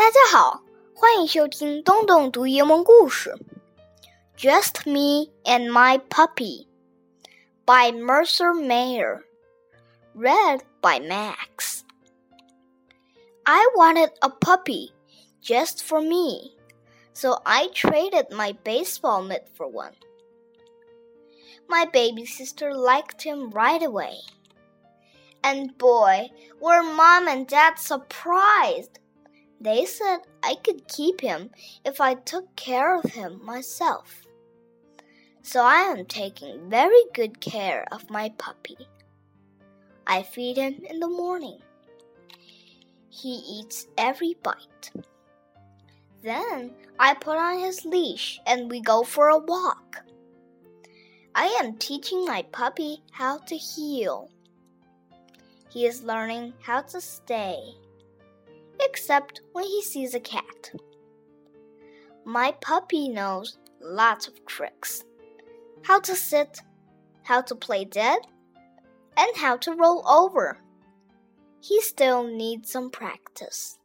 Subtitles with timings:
[0.00, 0.62] 大家好，
[0.94, 3.34] 欢迎收听东东读英文故事。
[4.36, 6.66] Just Me and My Puppy
[7.64, 9.22] by Mercer Mayer.
[10.14, 11.82] Read by Max.
[13.44, 14.92] I wanted a puppy
[15.42, 16.56] just for me,
[17.12, 19.92] so I traded my baseball mitt for one.
[21.68, 24.20] My baby sister liked him right away.
[25.42, 26.30] And boy,
[26.60, 28.98] were mom and dad surprised
[29.61, 31.51] they said I could keep him
[31.85, 34.23] if I took care of him myself.
[35.43, 38.77] So I am taking very good care of my puppy.
[40.07, 41.59] I feed him in the morning.
[43.09, 44.91] He eats every bite.
[46.23, 49.97] Then I put on his leash and we go for a walk.
[51.35, 54.29] I am teaching my puppy how to heel.
[55.69, 57.75] He is learning how to stay
[58.81, 60.71] except when he sees a cat.
[62.25, 65.03] My puppy knows lots of tricks
[65.83, 66.61] how to sit,
[67.23, 68.19] how to play dead,
[69.17, 70.57] and how to roll over.
[71.59, 73.77] He still needs some practice,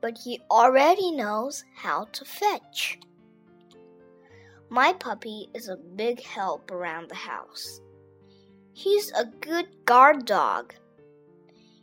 [0.00, 2.98] but he already knows how to fetch.
[4.68, 7.80] My puppy is a big help around the house.
[8.72, 10.74] He's a good guard dog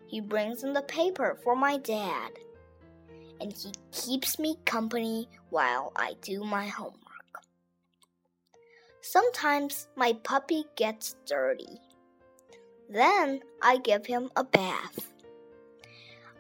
[0.08, 2.32] he brings in the paper for my dad.
[3.42, 7.00] And he keeps me company while I do my homework.
[9.02, 11.82] Sometimes my puppy gets dirty.
[12.90, 15.12] Then I give him a bath.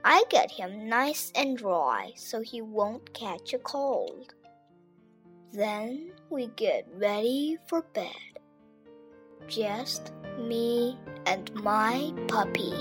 [0.06, 4.34] I get him nice and dry so he won't catch a cold.
[5.52, 8.40] Then we get ready for bed.
[9.48, 12.74] Just me and my puppy.